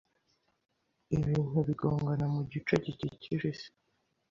Ibintu 1.15 1.57
bigongana 1.67 2.25
mu 2.33 2.41
gice 2.51 2.73
gikikije 2.83 3.45
isi 3.53 3.69